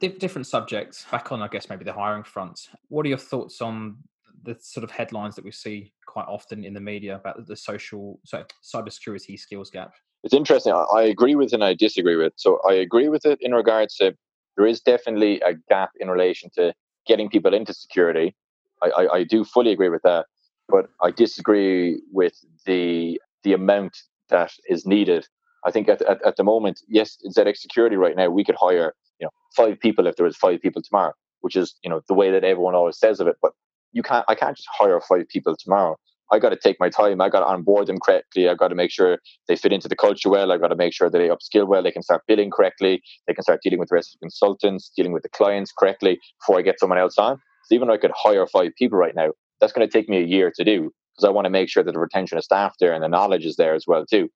[0.00, 2.68] Different subjects back on, I guess maybe the hiring front.
[2.88, 3.98] What are your thoughts on
[4.42, 8.20] the sort of headlines that we see quite often in the media about the social
[8.24, 9.94] so cybersecurity skills gap?
[10.24, 10.72] It's interesting.
[10.72, 12.32] I agree with and I disagree with.
[12.36, 14.14] So I agree with it in regards to
[14.56, 16.72] there is definitely a gap in relation to
[17.06, 18.34] getting people into security.
[18.82, 20.26] I, I, I do fully agree with that,
[20.68, 22.34] but I disagree with
[22.66, 23.96] the the amount
[24.28, 25.26] that is needed.
[25.64, 28.94] I think at, at, at the moment, yes, ZX Security right now, we could hire
[29.20, 32.14] you know five people if there was five people tomorrow, which is you know the
[32.14, 33.36] way that everyone always says of it.
[33.40, 33.52] But
[33.92, 35.96] you can't I can't just hire five people tomorrow.
[36.32, 37.20] I got to take my time.
[37.20, 38.48] I got to onboard them correctly.
[38.48, 40.50] I got to make sure they fit into the culture well.
[40.50, 41.82] I got to make sure that they upskill well.
[41.82, 43.02] They can start billing correctly.
[43.26, 46.18] They can start dealing with the rest of the consultants, dealing with the clients correctly
[46.40, 47.38] before I get someone else on.
[47.64, 50.18] So even though I could hire five people right now, that's going to take me
[50.18, 52.74] a year to do because I want to make sure that the retention of staff
[52.80, 54.28] there and the knowledge is there as well too.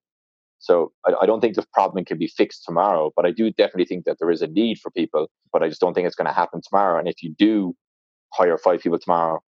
[0.59, 3.85] So I, I, don't think the problem can be fixed tomorrow, but I do definitely
[3.85, 5.27] think that there is a need for people.
[5.51, 6.99] But I just don't think it's going to happen tomorrow.
[6.99, 7.75] And if you do
[8.33, 9.41] hire five people tomorrow,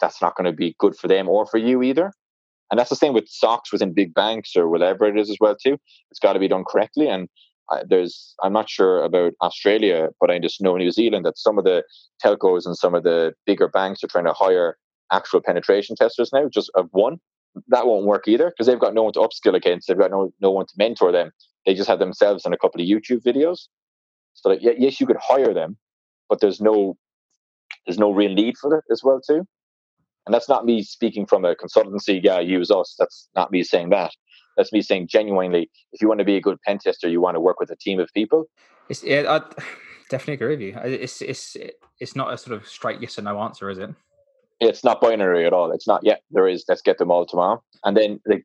[0.00, 2.12] that's not going to be good for them or for you either.
[2.70, 5.56] And that's the same with stocks within big banks or whatever it is as well
[5.56, 5.78] too.
[6.10, 7.08] It's got to be done correctly.
[7.08, 7.28] And
[7.70, 11.58] I, there's I'm not sure about Australia, but I just know New Zealand that some
[11.58, 11.84] of the
[12.24, 14.76] telcos and some of the bigger banks are trying to hire
[15.12, 17.18] actual penetration testers now, just of one
[17.68, 19.88] that won't work either because they've got no one to upskill against.
[19.88, 21.30] They've got no no one to mentor them.
[21.64, 23.68] They just have themselves and a couple of YouTube videos.
[24.34, 25.76] So like, yes, you could hire them,
[26.28, 26.96] but there's no
[27.86, 29.46] there's no real need for it as well too.
[30.26, 32.40] And that's not me speaking from a consultancy guy.
[32.40, 32.96] Use us.
[32.98, 34.12] Oh, that's not me saying that.
[34.56, 37.36] That's me saying genuinely, if you want to be a good pen tester, you want
[37.36, 38.46] to work with a team of people.
[38.88, 39.38] It's, yeah, I
[40.10, 40.78] definitely agree with you.
[40.82, 41.56] It's it's
[42.00, 43.90] it's not a sort of straight yes or no answer, is it?
[44.60, 45.72] it's not binary at all.
[45.72, 46.22] It's not yet.
[46.30, 46.64] There is.
[46.68, 47.62] Let's get them all tomorrow.
[47.84, 48.40] And then the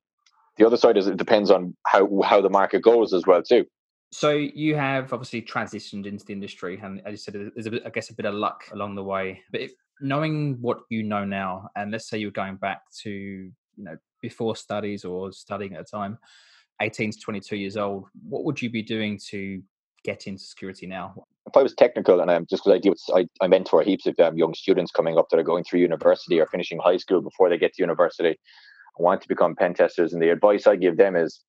[0.57, 3.65] the other side is it depends on how how the market goes as well too.
[4.13, 7.83] So you have obviously transitioned into the industry, and as you said, there's a bit,
[7.85, 9.41] I guess a bit of luck along the way.
[9.51, 13.51] But if, knowing what you know now, and let's say you're going back to you
[13.77, 16.17] know before studies or studying at a time,
[16.81, 19.61] 18 to 22 years old, what would you be doing to
[20.03, 21.25] get into security now?
[21.47, 23.01] if I was technical and I'm just because I deal with,
[23.41, 26.39] I, I mentor heaps of um, young students coming up that are going through university
[26.39, 28.37] or finishing high school before they get to university,
[28.97, 30.13] want to become pen testers.
[30.13, 31.41] And the advice I give them is,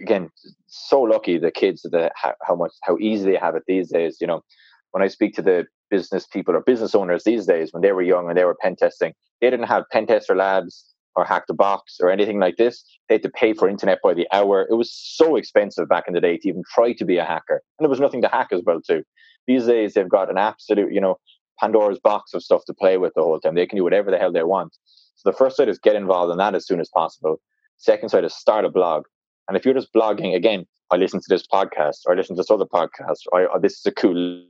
[0.00, 0.30] again,
[0.66, 4.18] so lucky the kids that how, how much how easy they have it these days.
[4.20, 4.42] You know,
[4.90, 8.02] when I speak to the business people or business owners these days, when they were
[8.02, 11.54] young and they were pen testing, they didn't have pen tester labs or hack the
[11.54, 12.84] box or anything like this.
[13.08, 14.66] They had to pay for internet by the hour.
[14.70, 17.62] It was so expensive back in the day to even try to be a hacker.
[17.78, 19.02] And there was nothing to hack as well, too.
[19.46, 21.18] These days they've got an absolute, you know,
[21.58, 23.54] Pandora's box of stuff to play with the whole time.
[23.54, 24.76] They can do whatever the hell they want.
[25.14, 27.40] So the first side is get involved in that as soon as possible.
[27.78, 29.04] Second side is start a blog.
[29.48, 32.40] And if you're just blogging, again, I listen to this podcast or I listen to
[32.40, 34.44] this other podcast, or, or this is a cool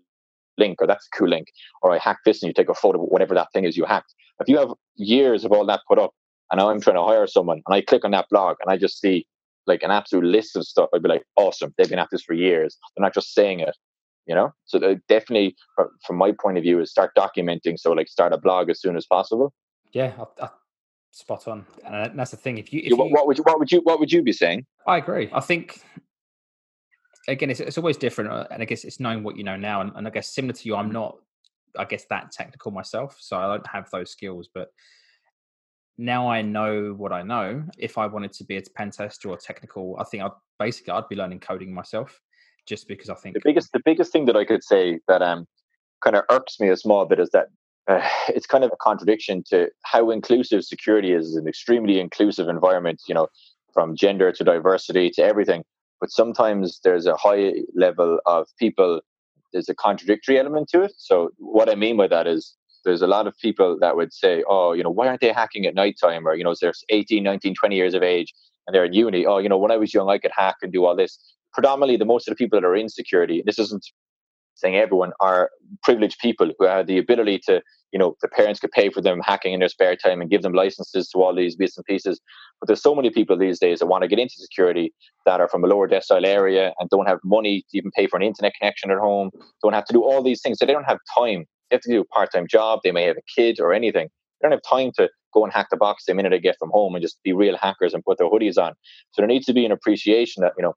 [0.59, 1.49] link, or that's a cool link,
[1.83, 3.85] or I hack this and you take a photo of whatever that thing is you
[3.85, 4.15] hacked.
[4.41, 6.13] If you have years of all that put up,
[6.51, 8.77] and now I'm trying to hire someone and I click on that blog and I
[8.77, 9.27] just see
[9.67, 12.35] like an absolute list of stuff, I'd be like, awesome, they've been at this for
[12.35, 12.79] years.
[12.97, 13.77] They're not just saying it,
[14.27, 14.53] you know?
[14.65, 17.79] So uh, definitely, uh, from my point of view, is start documenting.
[17.79, 19.53] So like start a blog as soon as possible.
[19.93, 20.49] Yeah, I, I,
[21.11, 21.67] spot on.
[21.85, 22.59] And uh, that's the thing.
[22.59, 24.23] If you, if yeah, what, you, what would you, what would you, what would you
[24.23, 24.67] be saying?
[24.87, 25.31] I agree.
[25.33, 25.81] I think
[27.29, 29.81] again, it's, it's always different, uh, and I guess it's knowing what you know now.
[29.81, 31.17] And, and I guess similar to you, I'm not,
[31.79, 34.73] I guess, that technical myself, so I don't have those skills, but
[35.99, 37.65] now I know what I know.
[37.79, 41.09] If I wanted to be a pen tester or technical, I think I'd basically I'd
[41.09, 42.21] be learning coding myself,
[42.67, 45.47] just because I think the biggest the biggest thing that I could say that um
[46.05, 47.47] kind of irks me a small bit is that
[47.89, 51.29] uh, it's kind of a contradiction to how inclusive security is.
[51.29, 53.29] It's an extremely inclusive environment, you know,
[53.73, 55.65] from gender to diversity to everything.
[56.01, 59.01] But sometimes there's a high level of people.
[59.53, 60.93] There's a contradictory element to it.
[60.99, 62.55] So what I mean by that is
[62.85, 65.67] there's a lot of people that would say, oh, you know, why aren't they hacking
[65.67, 66.27] at nighttime?
[66.27, 68.33] Or, you know, they're 18, 19, 20 years of age
[68.67, 69.27] and they're in uni.
[69.27, 71.19] Oh, you know, when I was young, I could hack and do all this.
[71.53, 73.87] Predominantly, the most of the people that are in security, this isn't
[74.57, 75.51] saying everyone, are
[75.83, 79.21] privileged people who have the ability to, you know, the parents could pay for them
[79.25, 82.21] hacking in their spare time and give them licenses to all these bits and pieces.
[82.61, 84.93] But there's so many people these days that want to get into security
[85.25, 88.17] that are from a lower decile area and don't have money to even pay for
[88.17, 89.31] an internet connection at home,
[89.63, 90.59] don't have to do all these things.
[90.59, 92.81] So they don't have time they have to do a part-time job.
[92.85, 94.09] They may have a kid or anything.
[94.41, 96.71] They don't have time to go and hack the box the minute they get from
[96.71, 98.73] home and just be real hackers and put their hoodies on.
[99.13, 100.75] So there needs to be an appreciation that you know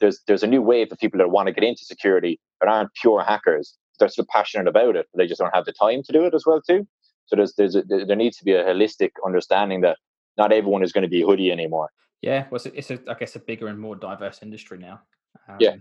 [0.00, 2.94] there's there's a new wave of people that want to get into security but aren't
[2.94, 3.76] pure hackers.
[3.98, 6.34] They're still passionate about it, but they just don't have the time to do it
[6.34, 6.86] as well too.
[7.26, 9.98] So there's there's a, there needs to be a holistic understanding that
[10.36, 11.90] not everyone is going to be hoodie anymore.
[12.20, 15.02] Yeah, well, it's, a, I guess a bigger and more diverse industry now.
[15.48, 15.76] Um, yeah.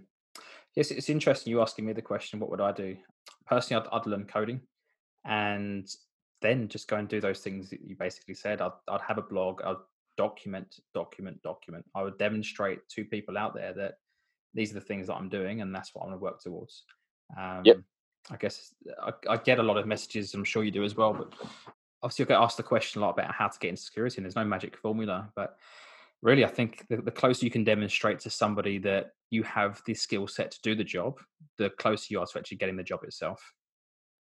[0.75, 2.97] Yes, it's interesting you asking me the question, what would I do?
[3.45, 4.59] Personally, I'd, I'd, learn coding
[5.23, 5.87] and
[6.41, 8.59] then just go and do those things that you basically said.
[8.59, 9.77] I'd, I'd have a blog, I'd
[10.17, 11.85] document, document, document.
[11.95, 13.95] I would demonstrate to people out there that
[14.53, 16.83] these are the things that I'm doing and that's what I'm going to work towards.
[17.37, 17.77] Um, yep.
[18.31, 21.13] I guess I, I, get a lot of messages, I'm sure you do as well,
[21.13, 21.33] but
[22.01, 24.25] obviously I get asked the question a lot about how to get into security and
[24.25, 25.57] there's no magic formula, but
[26.23, 29.93] really, I think the, the, closer you can demonstrate to somebody that you have the
[29.93, 31.19] skill set to do the job,
[31.57, 33.53] the closer you are to actually getting the job itself.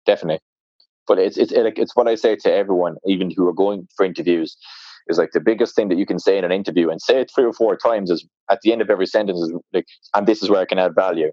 [0.04, 0.40] Definitely,
[1.06, 4.56] but it's it's it's what I say to everyone, even who are going for interviews.
[5.08, 7.30] Is like the biggest thing that you can say in an interview and say it
[7.34, 10.42] three or four times is at the end of every sentence is like, and this
[10.42, 11.30] is where I can add value.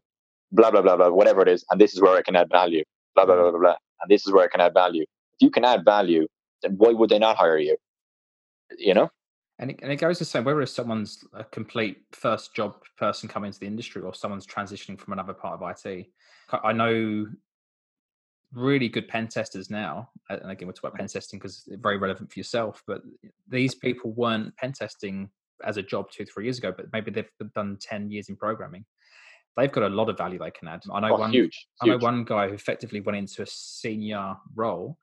[0.52, 2.84] Blah blah blah blah, whatever it is, and this is where I can add value.
[3.16, 3.76] Blah blah blah blah blah.
[4.02, 5.04] And this is where I can add value.
[5.04, 6.28] If you can add value,
[6.64, 7.78] then why would they not hire you?
[8.78, 9.10] You know?
[9.60, 13.50] And it, and it goes to say whether someone's a complete first job person coming
[13.50, 16.08] into the industry or someone's transitioning from another part of IT.
[16.64, 17.28] I know
[18.54, 21.98] really good pen testers now, and again, we're talking about pen testing because it's very
[21.98, 23.02] relevant for yourself, but
[23.48, 25.30] these people weren't pen testing
[25.64, 28.86] as a job two, three years ago, but maybe they've done 10 years in programming.
[29.58, 30.82] They've got a lot of value they can add.
[30.92, 32.04] I know Oh, one huge, I know huge.
[32.04, 34.98] one guy who effectively went into a senior role,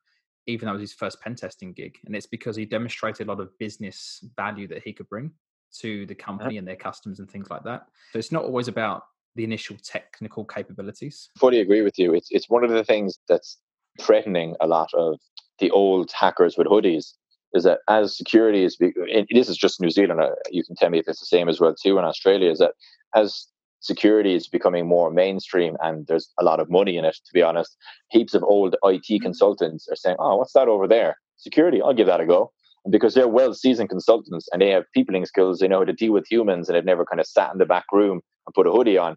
[0.46, 1.96] even though it was his first pen testing gig.
[2.06, 5.32] And it's because he demonstrated a lot of business value that he could bring
[5.80, 6.24] to the uh-huh.
[6.24, 7.86] company and their customers and things like that.
[8.12, 9.02] So it's not always about
[9.36, 11.30] the initial technical capabilities.
[11.38, 12.14] fully agree with you.
[12.14, 13.58] It's it's one of the things that's
[14.00, 15.18] threatening a lot of
[15.60, 17.12] the old hackers with hoodies
[17.54, 20.20] is that as security is this is just New Zealand.
[20.20, 22.50] uh, You can tell me if it's the same as well too in Australia.
[22.50, 22.72] Is that
[23.14, 23.46] as
[23.80, 27.14] security is becoming more mainstream and there's a lot of money in it.
[27.26, 27.76] To be honest,
[28.10, 31.16] heaps of old IT consultants are saying, "Oh, what's that over there?
[31.36, 31.80] Security?
[31.80, 32.52] I'll give that a go."
[32.84, 35.92] And because they're well seasoned consultants and they have peopling skills, they know how to
[35.92, 38.66] deal with humans, and they've never kind of sat in the back room and put
[38.66, 39.16] a hoodie on.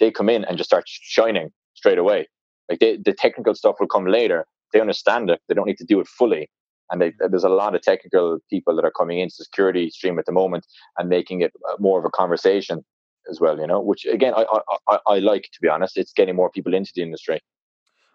[0.00, 2.28] They come in and just start shining straight away.
[2.68, 4.46] Like they, the technical stuff will come later.
[4.72, 5.40] They understand it.
[5.46, 6.48] They don't need to do it fully.
[6.90, 10.18] And they, there's a lot of technical people that are coming into the security stream
[10.18, 10.66] at the moment
[10.98, 12.84] and making it uh, more of a conversation
[13.30, 13.58] as well.
[13.58, 15.96] You know, which again I I, I, I like to be honest.
[15.96, 17.40] It's getting more people into the industry.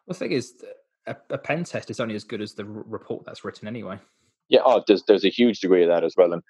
[0.05, 0.53] Well, the thing is,
[1.07, 3.99] a, a pen test is only as good as the report that's written anyway.
[4.49, 6.43] Yeah, oh, there's there's a huge degree of that as well, and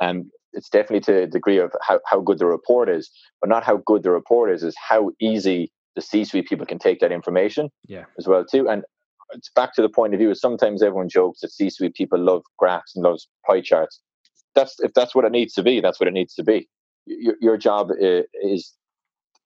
[0.00, 3.64] and it's definitely to a degree of how, how good the report is, but not
[3.64, 7.70] how good the report is, is how easy the C-suite people can take that information
[7.86, 8.04] Yeah.
[8.18, 8.68] as well too.
[8.68, 8.82] And
[9.32, 10.30] it's back to the point of view.
[10.30, 14.00] is Sometimes everyone jokes that C-suite people love graphs and loves pie charts.
[14.54, 15.80] That's if that's what it needs to be.
[15.80, 16.68] That's what it needs to be.
[17.06, 18.72] Your, your job is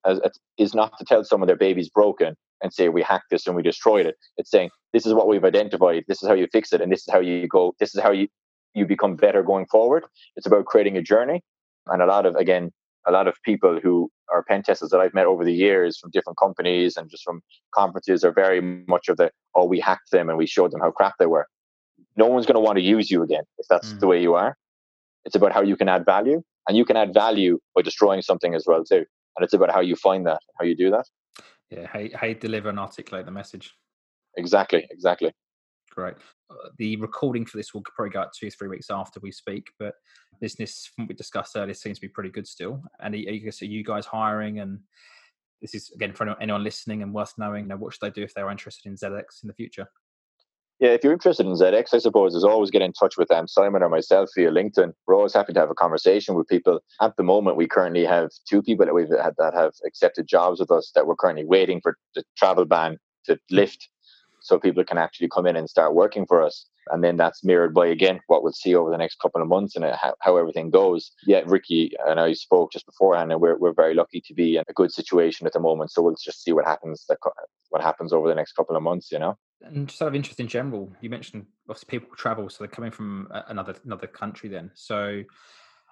[0.06, 0.20] as,
[0.58, 3.62] is not to tell someone their baby's broken and say we hacked this and we
[3.62, 4.16] destroyed it.
[4.36, 6.04] It's saying this is what we've identified.
[6.08, 7.74] This is how you fix it, and this is how you go.
[7.80, 8.28] This is how you
[8.74, 10.04] you become better going forward.
[10.36, 11.42] It's about creating a journey,
[11.86, 12.72] and a lot of again
[13.06, 16.10] a lot of people who are pen testers that I've met over the years from
[16.12, 17.42] different companies and just from
[17.74, 20.90] conferences are very much of the oh we hacked them and we showed them how
[20.92, 21.46] crap they were.
[22.16, 24.00] No one's going to want to use you again if that's Mm.
[24.00, 24.56] the way you are.
[25.24, 28.54] It's about how you can add value, and you can add value by destroying something
[28.54, 29.04] as well too.
[29.36, 31.06] And it's about how you find that, how you do that.
[31.70, 31.86] Yeah.
[31.86, 33.72] How, how you deliver and articulate the message.
[34.36, 35.32] Exactly, exactly.
[35.90, 36.14] Great.
[36.78, 39.94] The recording for this will probably go out two, three weeks after we speak, but
[40.40, 42.82] business, we discussed earlier, seems to be pretty good still.
[43.00, 44.60] And are you, are you guys hiring?
[44.60, 44.80] And
[45.60, 48.22] this is, again, for anyone- listening and worth knowing, you know, what should they do
[48.22, 49.86] if they're interested in ZX in the future?
[50.80, 53.46] Yeah, if you're interested in ZX, I suppose is always get in touch with them,
[53.46, 54.92] Simon or myself via LinkedIn.
[55.06, 56.80] We're always happy to have a conversation with people.
[57.00, 60.58] At the moment, we currently have two people that we've had that have accepted jobs
[60.58, 63.88] with us that we're currently waiting for the travel ban to lift,
[64.42, 66.66] so people can actually come in and start working for us.
[66.90, 69.76] And then that's mirrored by again what we'll see over the next couple of months
[69.76, 71.12] and uh, how, how everything goes.
[71.26, 74.64] Yeah, Ricky and I spoke just beforehand, and we're we're very lucky to be in
[74.68, 75.92] a good situation at the moment.
[75.92, 77.04] So we'll just see what happens.
[77.08, 77.18] That
[77.70, 79.38] what happens over the next couple of months, you know.
[79.62, 82.90] And just out of interest in general, you mentioned obviously people travel, so they're coming
[82.90, 84.48] from another another country.
[84.48, 85.22] Then, so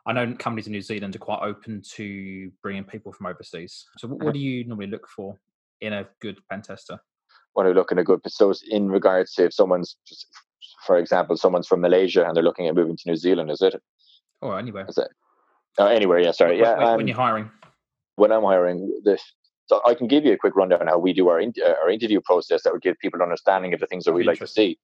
[0.06, 3.86] I know companies in New Zealand are quite open to bringing people from overseas.
[3.98, 5.38] So, what, what do you normally look for
[5.80, 6.98] in a good pen tester?
[7.54, 10.26] When we're looking at good so in regards to if someone's just
[10.86, 13.74] for example someone's from malaysia and they're looking at moving to new zealand is it
[14.40, 14.86] Or anywhere?
[14.88, 15.08] is it
[15.78, 17.50] oh, anywhere yeah sorry When- yeah when, um, when you're hiring.
[18.16, 19.22] when i'm hiring this
[19.66, 21.74] so i can give you a quick rundown on how we do our, in, uh,
[21.82, 24.38] our interview process that would give people an understanding of the things that we like
[24.38, 24.78] to see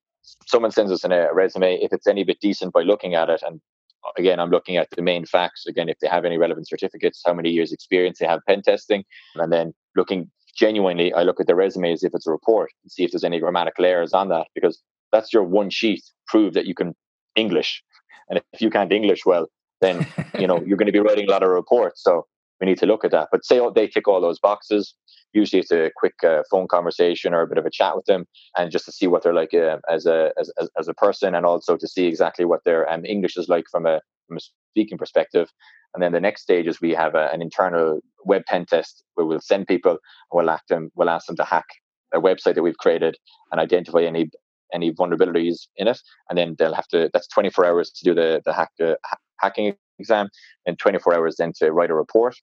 [0.46, 3.42] someone sends us in a resume if it's any bit decent by looking at it
[3.46, 3.61] and
[4.07, 7.22] uh, again i'm looking at the main facts again if they have any relevant certificates
[7.24, 9.05] how many years experience they have pen testing
[9.36, 12.90] and then looking genuinely i look at the resume as if it's a report and
[12.90, 14.82] see if there's any grammatical errors on that because
[15.12, 16.94] that's your one sheet prove that you can
[17.34, 17.82] english.
[18.28, 19.46] And if you can't english well
[19.80, 20.07] then
[20.38, 22.02] you know you're going to be writing a lot of reports.
[22.02, 22.26] So
[22.61, 23.28] we need to look at that.
[23.30, 24.94] But say they tick all those boxes.
[25.32, 28.26] Usually it's a quick uh, phone conversation or a bit of a chat with them
[28.57, 31.34] and just to see what they're like uh, as a as, as, as a person
[31.34, 34.40] and also to see exactly what their um, english is like from a from a
[34.70, 35.50] speaking perspective
[35.95, 39.26] and then the next stage is we have a, an internal web pen test where
[39.26, 39.99] we'll send people and
[40.32, 41.66] we'll ask them we'll ask them to hack
[42.14, 43.16] a website that we've created
[43.51, 44.30] and identify any
[44.74, 46.01] any vulnerabilities in it.
[46.28, 49.18] And then they'll have to that's 24 hours to do the the hack uh, ha-
[49.41, 50.28] hacking exam
[50.66, 52.37] and 24 hours then to write a report.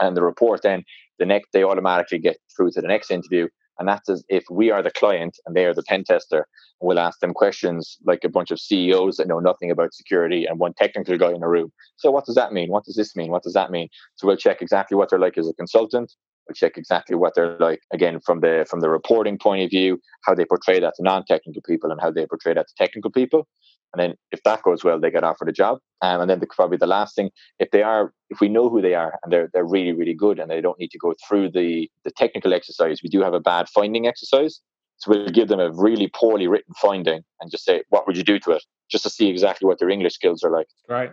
[0.00, 0.84] And the report then
[1.18, 3.48] the next they automatically get through to the next interview
[3.78, 6.46] And that's as if we are the client and they are the pen tester.
[6.80, 10.58] We'll ask them questions like a bunch of CEOs that know nothing about security and
[10.58, 11.72] one technical guy in a room.
[11.96, 12.70] So, what does that mean?
[12.70, 13.30] What does this mean?
[13.30, 13.88] What does that mean?
[14.16, 16.12] So, we'll check exactly what they're like as a consultant.
[16.46, 20.00] We'll check exactly what they're like again from the from the reporting point of view,
[20.24, 23.48] how they portray that to non-technical people and how they portray that to technical people.
[23.92, 25.78] And then if that goes well, they get offered a job.
[26.02, 28.82] Um, and then the, probably the last thing, if they are, if we know who
[28.82, 31.50] they are and they're they're really really good and they don't need to go through
[31.50, 34.60] the the technical exercise, we do have a bad finding exercise.
[34.98, 38.24] So we'll give them a really poorly written finding and just say, what would you
[38.24, 38.64] do to it?
[38.90, 40.68] Just to see exactly what their English skills are like.
[40.88, 41.12] Right.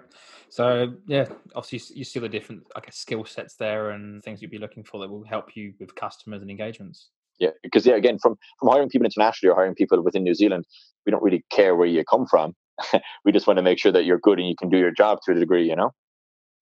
[0.49, 4.51] So yeah, obviously you see the different, I guess, skill sets there and things you'd
[4.51, 7.09] be looking for that will help you with customers and engagements.
[7.39, 10.65] Yeah, because yeah, again, from from hiring people internationally or hiring people within New Zealand,
[11.05, 12.53] we don't really care where you come from.
[13.25, 15.19] we just want to make sure that you're good and you can do your job
[15.25, 15.91] to a degree, you know.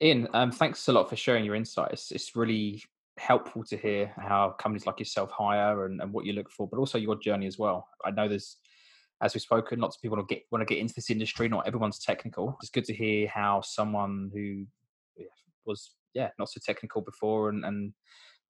[0.01, 2.12] Ian, um, thanks a lot for sharing your insights.
[2.12, 2.84] It's really
[3.18, 6.80] helpful to hear how companies like yourself hire and, and what you look for, but
[6.80, 7.88] also your journey as well.
[8.03, 8.57] I know there's,
[9.22, 11.47] as we've spoken, lots of people want to get want to get into this industry.
[11.47, 12.57] Not everyone's technical.
[12.62, 14.66] It's good to hear how someone who
[15.66, 17.93] was yeah not so technical before and, and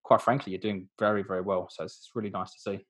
[0.03, 1.67] quite frankly, you're doing very very well.
[1.69, 2.85] So it's, it's really nice to see.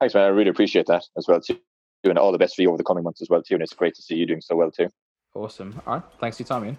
[0.00, 0.24] Thanks, man.
[0.24, 1.58] I really appreciate that as well too.
[2.02, 3.74] Doing all the best for you over the coming months as well too, and it's
[3.74, 4.88] great to see you doing so well too.
[5.34, 5.80] Awesome.
[5.86, 6.02] All right.
[6.18, 6.76] Thanks for your time, Ian.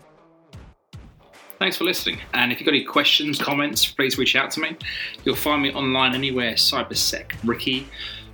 [1.60, 2.20] Thanks for listening.
[2.34, 4.76] And if you've got any questions, comments, please reach out to me.
[5.24, 7.88] You'll find me online anywhere, CyberSec Ricky.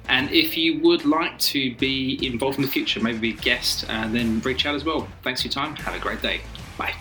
[0.08, 3.86] And if you would like to be involved in the future, maybe be a guest,
[3.90, 5.10] uh, then reach out as well.
[5.24, 5.76] Thanks for your time.
[5.76, 6.40] Have a great day.
[6.78, 6.94] Bye.